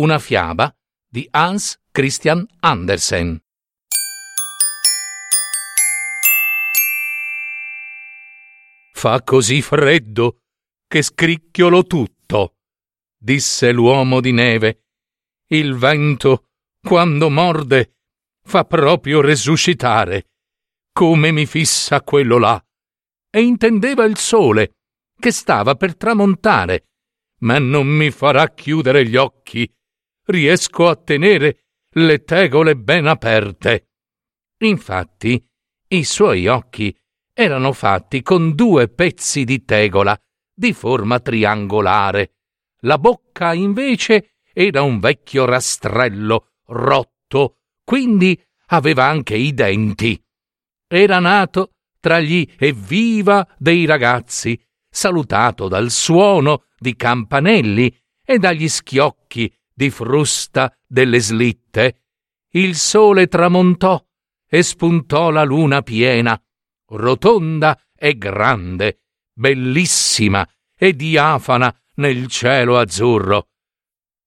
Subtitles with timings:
[0.00, 0.74] Una fiaba
[1.06, 3.38] di Hans Christian Andersen.
[8.94, 10.44] Fa così freddo
[10.88, 12.54] che scricchiolo tutto,
[13.14, 14.86] disse l'uomo di neve.
[15.48, 16.46] Il vento,
[16.80, 17.98] quando morde,
[18.42, 20.30] fa proprio resuscitare.
[20.94, 22.66] Come mi fissa quello là.
[23.28, 24.76] E intendeva il sole,
[25.18, 26.88] che stava per tramontare,
[27.40, 29.70] ma non mi farà chiudere gli occhi.
[30.30, 33.88] Riesco a tenere le tegole ben aperte.
[34.58, 35.44] Infatti,
[35.88, 36.96] i suoi occhi
[37.32, 40.16] erano fatti con due pezzi di tegola
[40.54, 42.34] di forma triangolare.
[42.82, 50.22] La bocca, invece, era un vecchio rastrello rotto, quindi aveva anche i denti.
[50.86, 57.94] Era nato tra gli evviva dei ragazzi, salutato dal suono di campanelli
[58.24, 62.02] e dagli schiocchi di frusta delle slitte.
[62.50, 63.98] Il sole tramontò
[64.46, 66.38] e spuntò la luna piena,
[66.88, 73.48] rotonda e grande, bellissima e diafana nel cielo azzurro.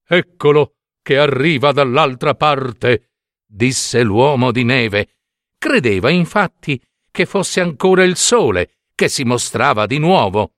[0.03, 3.11] Eccolo che arriva dall'altra parte,
[3.45, 5.17] disse l'uomo di neve.
[5.59, 10.55] Credeva infatti che fosse ancora il sole che si mostrava di nuovo.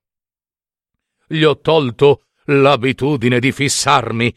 [1.27, 4.33] Gli ho tolto l'abitudine di fissarmi.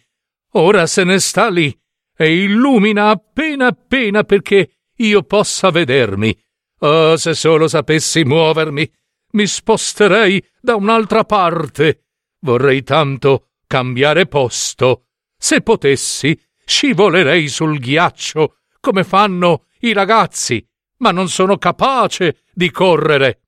[0.53, 1.77] Ora se ne sta lì
[2.17, 6.37] e illumina appena appena perché io possa vedermi.
[6.81, 8.91] Oh, se solo sapessi muovermi,
[9.33, 12.07] mi sposterei da un'altra parte.
[12.41, 15.07] Vorrei tanto cambiare posto.
[15.37, 20.67] Se potessi, scivolerei sul ghiaccio come fanno i ragazzi,
[20.99, 23.43] ma non sono capace di correre.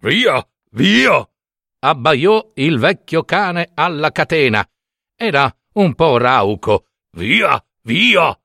[0.00, 1.28] Via, via!
[1.80, 4.68] abbaiò il vecchio cane alla catena.
[5.16, 6.86] Era un po' rauco.
[7.12, 8.38] Via, via!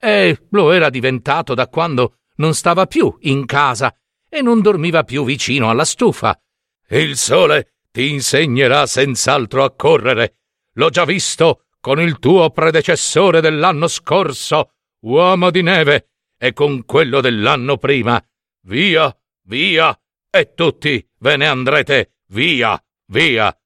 [0.00, 3.94] E lo era diventato da quando non stava più in casa
[4.28, 6.38] e non dormiva più vicino alla stufa.
[6.88, 10.36] Il sole ti insegnerà senz'altro a correre.
[10.74, 17.20] L'ho già visto con il tuo predecessore dell'anno scorso, uomo di neve, e con quello
[17.20, 18.22] dell'anno prima.
[18.66, 19.16] Via,
[19.46, 19.98] via,
[20.30, 23.56] e tutti ve ne andrete via, via.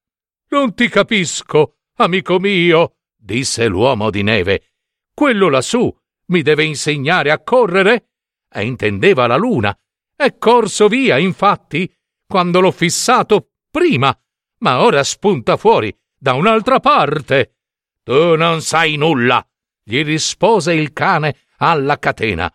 [0.48, 4.72] Non ti capisco, amico mio, disse l'uomo di neve.
[5.14, 5.94] Quello lassù
[6.26, 8.08] mi deve insegnare a correre?
[8.50, 9.76] E intendeva la luna.
[10.14, 11.90] È corso via, infatti,
[12.26, 14.16] quando l'ho fissato prima,
[14.58, 17.56] ma ora spunta fuori da un'altra parte.
[18.02, 19.46] Tu non sai nulla,
[19.82, 22.52] gli rispose il cane alla catena,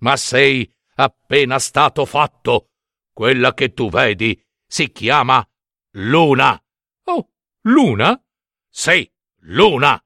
[0.00, 2.70] ma sei appena stato fatto.
[3.12, 5.46] Quella che tu vedi si chiama
[5.92, 6.60] Luna.
[7.04, 7.30] Oh,
[7.62, 8.20] Luna?
[8.68, 10.00] Sì, Luna.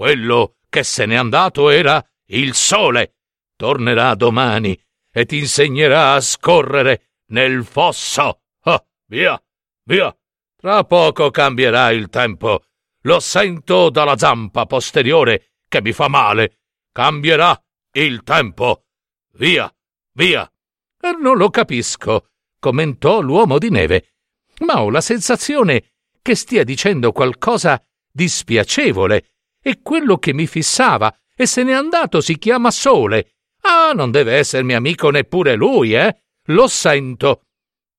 [0.00, 3.16] Quello che se n'è andato era il sole.
[3.54, 4.74] Tornerà domani
[5.12, 8.40] e ti insegnerà a scorrere nel fosso.
[8.62, 9.38] Oh, via,
[9.84, 10.16] via.
[10.56, 12.62] Tra poco cambierà il tempo.
[13.02, 16.60] Lo sento dalla zampa posteriore che mi fa male.
[16.90, 17.62] Cambierà
[17.92, 18.86] il tempo.
[19.34, 19.70] Via,
[20.14, 20.50] via.
[21.20, 24.14] Non lo capisco, commentò l'uomo di neve
[24.60, 31.14] ma ho la sensazione che stia dicendo qualcosa di spiacevole e quello che mi fissava
[31.34, 33.36] e se n'è andato si chiama Sole.
[33.62, 36.22] Ah, non deve essermi amico neppure lui, eh?
[36.46, 37.44] Lo sento.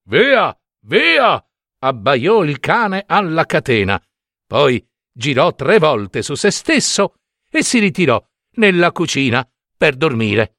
[0.03, 1.44] Via, via!
[1.83, 4.01] abbaiò il cane alla catena.
[4.45, 7.16] Poi girò tre volte su se stesso
[7.50, 8.24] e si ritirò
[8.56, 9.47] nella cucina
[9.77, 10.57] per dormire.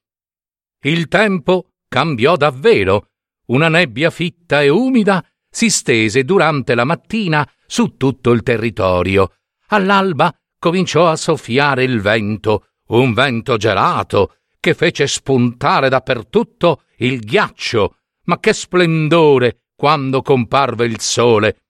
[0.83, 3.09] Il tempo cambiò davvero.
[3.45, 9.35] Una nebbia fitta e umida si stese durante la mattina su tutto il territorio.
[9.67, 17.97] All'alba cominciò a soffiare il vento, un vento gelato, che fece spuntare dappertutto il ghiaccio.
[18.27, 21.63] Ma che splendore quando comparve il sole!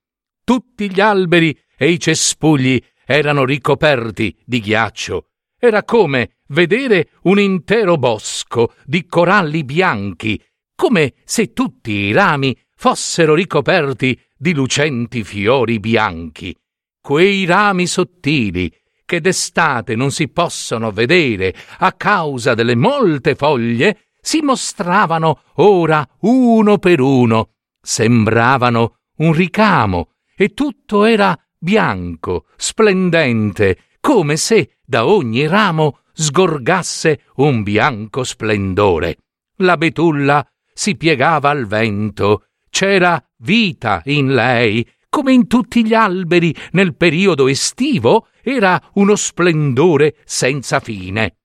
[0.44, 5.30] Tutti gli alberi e i cespugli erano ricoperti di ghiaccio.
[5.58, 10.40] Era come vedere un intero bosco di coralli bianchi,
[10.72, 16.54] come se tutti i rami fossero ricoperti di lucenti fiori bianchi,
[17.00, 18.72] quei rami sottili
[19.04, 26.78] che d'estate non si possono vedere a causa delle molte foglie, si mostravano ora uno
[26.78, 36.00] per uno, sembravano un ricamo, e tutto era bianco, splendente, come se da ogni ramo
[36.12, 39.18] sgorgasse un bianco splendore.
[39.58, 46.52] La betulla si piegava al vento, c'era vita in lei, come in tutti gli alberi
[46.72, 51.36] nel periodo estivo, era uno splendore senza fine.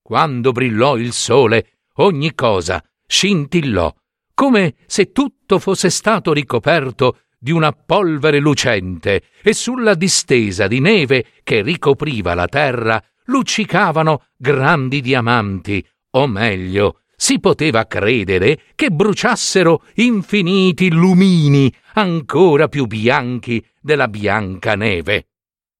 [0.00, 3.94] Quando brillò il sole, ogni cosa scintillò,
[4.32, 11.26] come se tutto fosse stato ricoperto di una polvere lucente, e sulla distesa di neve
[11.42, 20.88] che ricopriva la terra luccicavano grandi diamanti, o meglio, si poteva credere che bruciassero infiniti
[20.88, 25.30] lumini ancora più bianchi della bianca neve.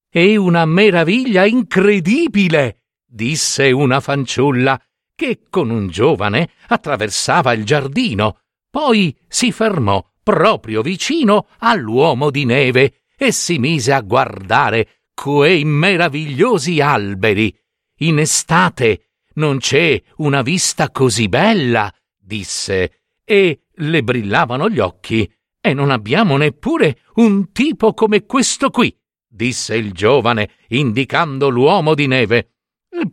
[0.09, 4.79] È una meraviglia incredibile, disse una fanciulla
[5.15, 13.03] che con un giovane attraversava il giardino, poi si fermò proprio vicino all'uomo di neve
[13.17, 17.57] e si mise a guardare quei meravigliosi alberi.
[18.01, 19.08] In estate
[19.39, 25.31] non c'è una vista così bella, disse, e le brillavano gli occhi.
[25.61, 28.95] E non abbiamo neppure un tipo come questo qui,
[29.27, 32.51] disse il giovane, indicando l'uomo di neve.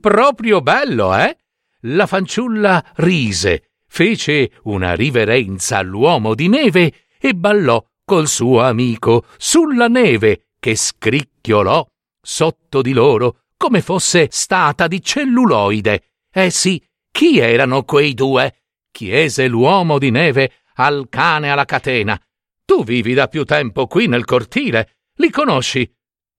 [0.00, 1.36] Proprio bello, eh?
[1.82, 9.86] La fanciulla rise, fece una riverenza all'uomo di neve e ballò col suo amico sulla
[9.86, 11.86] neve che scricchiolò
[12.20, 16.15] sotto di loro come fosse stata di celluloide.
[16.36, 18.64] Eh sì, chi erano quei due?
[18.90, 22.20] chiese l'uomo di neve al cane alla catena.
[22.66, 25.90] Tu vivi da più tempo qui nel cortile, li conosci?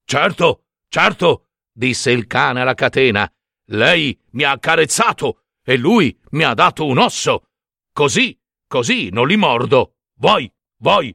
[0.06, 3.28] Certo, certo, disse il cane alla catena.
[3.70, 7.48] Lei mi ha accarezzato e lui mi ha dato un osso.
[7.92, 9.96] Così, così non li mordo.
[10.20, 10.48] Voi,
[10.82, 11.12] voi!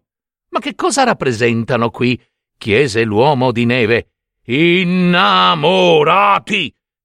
[0.48, 2.20] Ma che cosa rappresentano qui?
[2.58, 4.14] chiese l'uomo di neve.
[4.46, 5.56] Innamorati!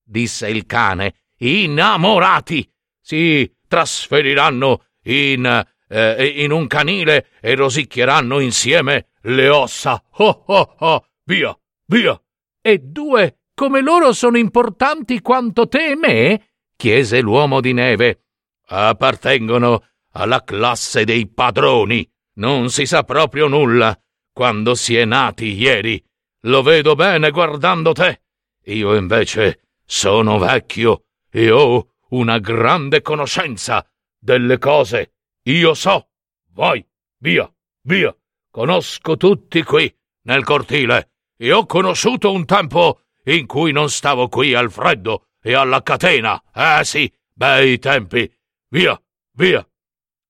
[0.04, 1.14] disse il cane.
[1.38, 2.70] Innamorati!
[3.02, 10.02] Si trasferiranno in, eh, in un canile e rosicchieranno insieme le ossa.
[10.18, 11.08] Oh oh oh!
[11.24, 12.20] Via, via!
[12.62, 16.50] E due come loro sono importanti quanto te e me?
[16.76, 18.26] chiese l'uomo di neve.
[18.68, 22.08] Appartengono alla classe dei padroni.
[22.36, 24.00] Non si sa proprio nulla
[24.32, 26.00] quando si è nati ieri.
[26.42, 28.22] Lo vedo bene guardando te.
[28.66, 31.07] Io invece sono vecchio
[31.38, 33.88] e ho una grande conoscenza
[34.18, 35.14] delle cose.
[35.44, 36.10] Io so.
[36.54, 36.84] Vai,
[37.20, 37.48] via,
[37.84, 38.16] via.
[38.50, 44.56] Conosco tutti qui, nel cortile, e ho conosciuto un tempo in cui non stavo qui
[44.56, 46.42] al freddo e alla catena.
[46.52, 48.28] Eh sì, bei tempi.
[48.70, 49.00] Via,
[49.34, 49.64] via.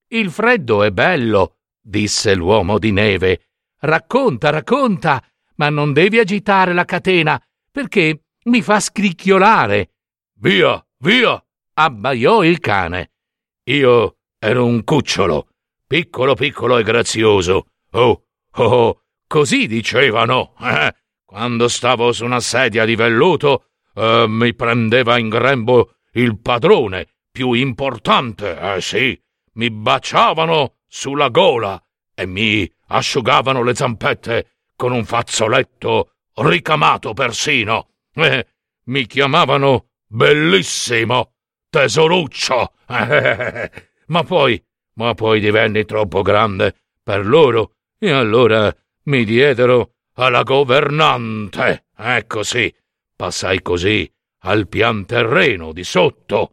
[0.09, 3.51] Il freddo è bello, disse l'uomo di neve.
[3.79, 5.23] Racconta, racconta,
[5.55, 9.91] ma non devi agitare la catena, perché mi fa scricchiolare.
[10.39, 11.41] Via, via!
[11.73, 13.11] abbaiò il cane.
[13.65, 15.49] Io ero un cucciolo,
[15.85, 17.67] piccolo piccolo e grazioso.
[17.91, 20.55] Oh, oh, oh così dicevano.
[20.59, 20.93] Eh?
[21.25, 27.51] Quando stavo su una sedia di velluto, eh, mi prendeva in grembo il padrone, più
[27.51, 29.19] importante, eh sì,
[29.53, 31.81] mi baciavano sulla gola
[32.15, 37.89] e mi asciugavano le zampette con un fazzoletto ricamato persino.
[38.13, 38.47] Eh,
[38.85, 41.33] mi chiamavano bellissimo,
[41.69, 42.73] tesoruccio.
[44.07, 48.73] Ma poi, ma poi divenni troppo grande per loro e allora
[49.03, 51.87] mi diedero alla governante.
[51.95, 52.73] Ecco sì,
[53.15, 54.09] passai così
[54.41, 56.51] al pian terreno di sotto.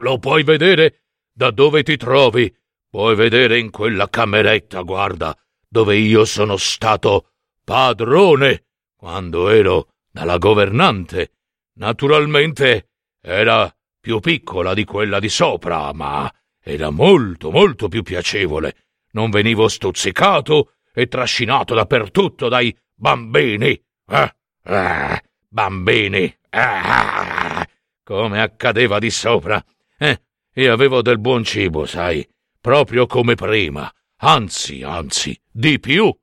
[0.00, 2.54] Lo puoi vedere da dove ti trovi.
[2.88, 5.34] Puoi vedere in quella cameretta, guarda,
[5.66, 7.30] dove io sono stato
[7.64, 11.32] padrone quando ero dalla governante.
[11.74, 18.76] Naturalmente era più piccola di quella di sopra, ma era molto, molto più piacevole.
[19.12, 23.80] Non venivo stuzzicato e trascinato dappertutto dai bambini.
[24.06, 24.34] Eh?
[24.64, 26.24] Eh, bambini.
[26.50, 27.68] Eh,
[28.02, 29.62] come accadeva di sopra.
[29.98, 32.26] Eh, e avevo del buon cibo, sai,
[32.60, 33.90] proprio come prima.
[34.18, 36.14] Anzi, anzi, di più.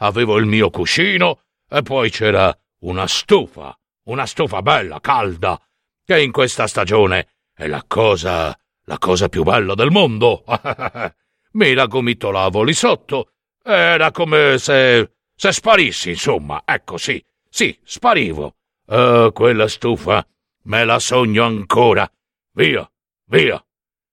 [0.00, 5.60] Avevo il mio cuscino e poi c'era una stufa, una stufa bella, calda,
[6.04, 10.44] che in questa stagione è la cosa, la cosa più bella del mondo.
[11.52, 13.32] Mi la gomitolavo lì sotto.
[13.62, 16.62] Era come se, se sparissi, insomma.
[16.64, 18.56] Ecco, sì, sì, sparivo.
[18.88, 20.24] Oh, quella stufa,
[20.64, 22.08] me la sogno ancora.
[22.52, 22.88] Via,
[23.24, 23.64] via.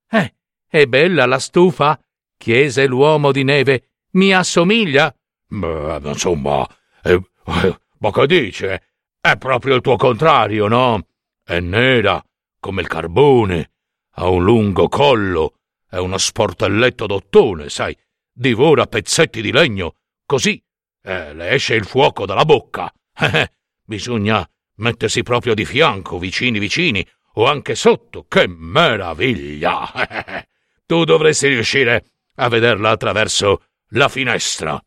[0.10, 0.36] Eh,
[0.68, 2.00] è bella la stufa?
[2.38, 3.92] chiese l'uomo di neve.
[4.12, 5.16] Mi assomiglia?
[5.48, 6.68] Beh, insomma,
[7.04, 8.93] eh, eh, ma che dice?
[9.26, 11.08] È proprio il tuo contrario, no?
[11.46, 12.22] È nera,
[12.60, 13.72] come il carbone,
[14.16, 17.98] ha un lungo collo, è uno sportelletto d'ottone, sai,
[18.30, 20.62] divora pezzetti di legno, così
[21.04, 22.92] eh, le esce il fuoco dalla bocca.
[23.18, 23.50] Eh,
[23.86, 24.46] bisogna
[24.80, 28.26] mettersi proprio di fianco, vicini vicini, o anche sotto.
[28.28, 29.90] Che meraviglia!
[30.86, 34.78] tu dovresti riuscire a vederla attraverso la finestra.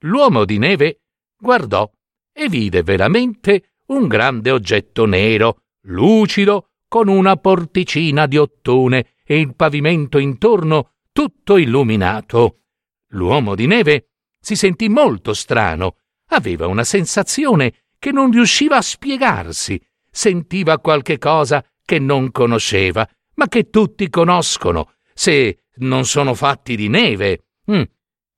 [0.00, 1.02] L'uomo di neve
[1.36, 1.88] guardò
[2.32, 9.54] e vide veramente un grande oggetto nero, lucido, con una porticina di ottone e il
[9.54, 12.60] pavimento intorno tutto illuminato.
[13.08, 14.08] L'uomo di neve
[14.38, 15.96] si sentì molto strano,
[16.30, 23.48] aveva una sensazione che non riusciva a spiegarsi, sentiva qualche cosa che non conosceva, ma
[23.48, 27.46] che tutti conoscono, se non sono fatti di neve.
[27.70, 27.82] Mm.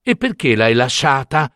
[0.03, 1.53] E perché l'hai lasciata?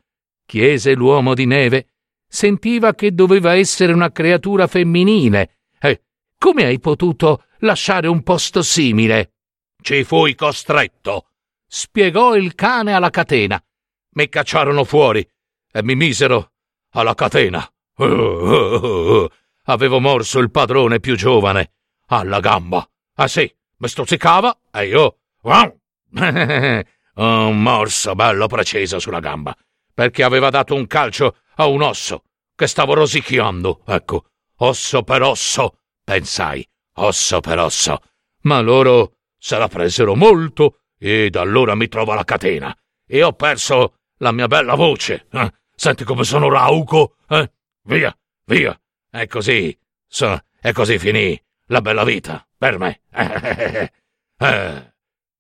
[0.47, 1.98] chiese l'uomo di neve.
[2.29, 5.61] Sentiva che doveva essere una creatura femminile.
[5.81, 6.03] Eh,
[6.39, 9.33] come hai potuto lasciare un posto simile?
[9.81, 11.31] Ci fui costretto,
[11.67, 13.63] spiegò il cane alla catena.
[14.11, 15.27] Mi cacciarono fuori
[15.73, 16.53] e mi misero
[16.91, 17.67] alla catena.
[17.97, 19.29] Uh, uh, uh,
[19.65, 21.73] Avevo morso il padrone più giovane
[22.07, 22.89] alla gamba.
[23.15, 25.19] Ah sì, mi stuzzicava e io...
[27.15, 29.57] un morso bello preciso sulla gamba,
[29.99, 32.23] perché aveva dato un calcio a un osso
[32.55, 33.83] che stavo rosicchiando.
[33.85, 34.27] Ecco,
[34.59, 36.65] osso per osso, pensai,
[36.99, 37.99] osso per osso.
[38.43, 42.73] Ma loro se la presero molto e da allora mi trovo alla catena
[43.05, 45.27] e ho perso la mia bella voce.
[45.33, 45.53] Eh?
[45.75, 47.17] Senti come sono rauco?
[47.29, 47.51] Eh?
[47.83, 48.81] Via, via.
[49.11, 49.77] E così,
[50.07, 51.37] so, e così finì
[51.71, 53.01] la bella vita per me.
[54.41, 54.95] Eh.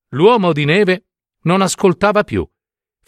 [0.08, 1.04] L'uomo di neve
[1.42, 2.44] non ascoltava più.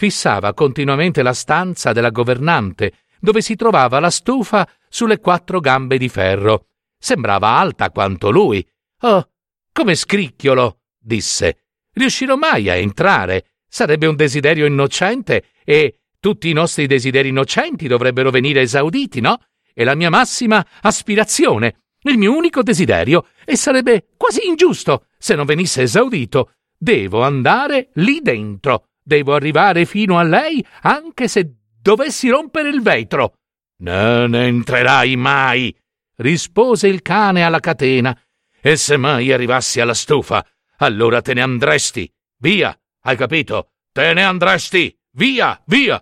[0.01, 6.09] Fissava continuamente la stanza della governante, dove si trovava la stufa sulle quattro gambe di
[6.09, 6.69] ferro.
[6.99, 8.67] Sembrava alta quanto lui.
[9.03, 9.29] Oh,
[9.71, 11.65] come scricchiolo, disse.
[11.93, 13.57] Riuscirò mai a entrare?
[13.69, 19.39] Sarebbe un desiderio innocente e tutti i nostri desideri innocenti dovrebbero venire esauditi, no?
[19.71, 25.45] È la mia massima aspirazione, il mio unico desiderio, e sarebbe quasi ingiusto se non
[25.45, 26.55] venisse esaudito.
[26.75, 33.39] Devo andare lì dentro, devo arrivare fino a lei anche se dovessi rompere il vetro.
[33.79, 35.77] Non entrerai mai,
[36.19, 38.17] rispose il cane alla catena,
[38.61, 42.09] e se mai arrivassi alla stufa, allora te ne andresti.
[42.39, 43.73] Via, hai capito?
[43.91, 44.97] Te ne andresti.
[45.13, 46.01] Via, via.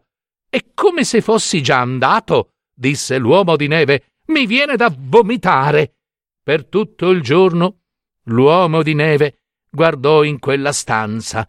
[0.51, 5.95] E come se fossi già andato, disse l'uomo di neve, mi viene da vomitare.
[6.43, 7.85] Per tutto il giorno
[8.25, 11.49] l'uomo di neve guardò in quella stanza.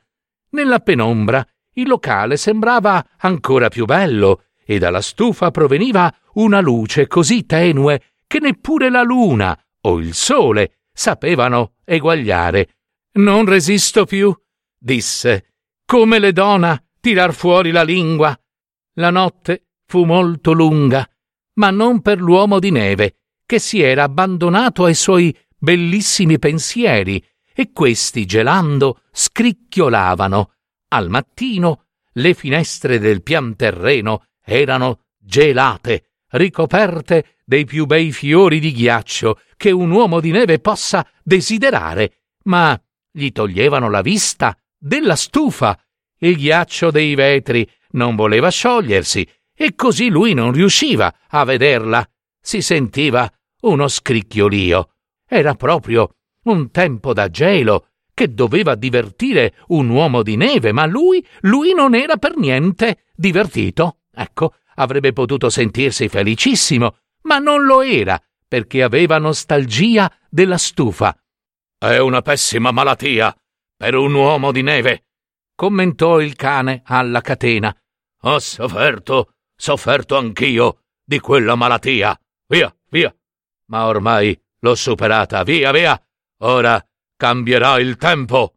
[0.52, 7.46] Nella penombra il locale sembrava ancora più bello e dalla stufa proveniva una luce così
[7.46, 12.76] tenue che neppure la luna o il sole sapevano eguagliare.
[13.14, 14.36] Non resisto più,
[14.78, 15.54] disse,
[15.86, 18.38] come le dona tirar fuori la lingua.
[18.96, 21.08] La notte fu molto lunga,
[21.54, 23.16] ma non per l'uomo di neve,
[23.46, 27.24] che si era abbandonato ai suoi bellissimi pensieri,
[27.60, 30.54] e questi, gelando, scricchiolavano.
[30.94, 38.72] Al mattino le finestre del pian terreno erano gelate, ricoperte dei più bei fiori di
[38.72, 45.78] ghiaccio che un uomo di neve possa desiderare, ma gli toglievano la vista della stufa.
[46.20, 52.10] Il ghiaccio dei vetri non voleva sciogliersi e così lui non riusciva a vederla.
[52.40, 53.30] Si sentiva
[53.64, 54.94] uno scricchiolio.
[55.28, 56.14] Era proprio
[56.50, 61.96] un tempo da gelo che doveva divertire un uomo di neve, ma lui, lui non
[61.96, 64.00] era per niente divertito.
[64.14, 71.18] Ecco, avrebbe potuto sentirsi felicissimo, ma non lo era, perché aveva nostalgia della stufa.
[71.78, 73.34] È una pessima malattia
[73.78, 75.06] per un uomo di neve,
[75.56, 77.74] commentò il cane alla catena.
[78.24, 82.20] Ho sofferto, sofferto anch'io di quella malattia.
[82.48, 83.16] Via, via.
[83.68, 85.44] Ma ormai l'ho superata.
[85.44, 86.02] Via, via.
[86.42, 86.84] Ora
[87.16, 88.56] cambierà il tempo.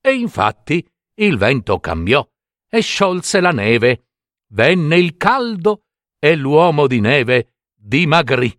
[0.00, 2.26] E infatti il vento cambiò
[2.68, 4.06] e sciolse la neve.
[4.52, 5.84] Venne il caldo
[6.18, 8.58] e l'uomo di neve dimagrì.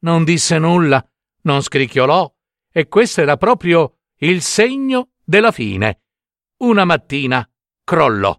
[0.00, 1.04] Non disse nulla,
[1.42, 2.32] non scricchiolò,
[2.72, 6.02] e questo era proprio il segno della fine.
[6.58, 7.48] Una mattina
[7.84, 8.36] crollò.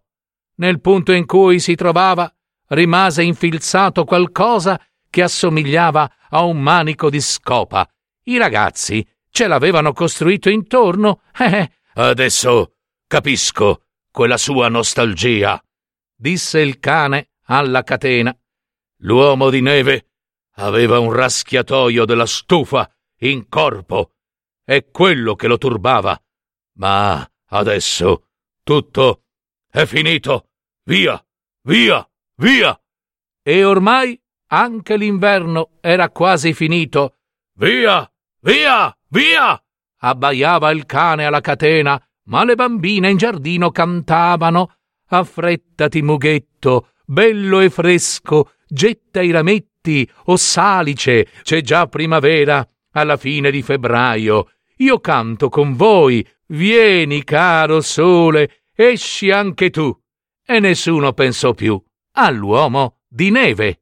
[0.55, 2.33] Nel punto in cui si trovava
[2.67, 7.89] rimase infilzato qualcosa che assomigliava a un manico di scopa.
[8.25, 11.21] I ragazzi ce l'avevano costruito intorno.
[11.99, 12.75] Eh, adesso
[13.07, 15.61] capisco quella sua nostalgia,
[16.15, 18.35] disse il cane alla catena.
[19.01, 20.09] L'uomo di neve
[20.55, 24.13] aveva un raschiatoio della stufa in corpo.
[24.63, 26.21] È quello che lo turbava.
[26.73, 28.27] Ma adesso
[28.63, 29.23] tutto
[29.69, 30.49] è finito.
[30.83, 31.23] Via,
[31.63, 32.79] via, via.
[33.41, 37.17] E ormai anche l'inverno era quasi finito.
[37.53, 38.09] Via,
[38.41, 39.61] via, via!
[40.01, 44.75] abbaiava il cane alla catena, ma le bambine in giardino cantavano.
[45.07, 53.51] Affrettati, mughetto, bello e fresco, getta i rametti, o salice, c'è già primavera, alla fine
[53.51, 54.51] di febbraio.
[54.77, 59.93] Io canto con voi, vieni, caro sole, esci anche tu.
[60.45, 61.81] E nessuno pensò più
[62.13, 63.81] all'uomo di neve.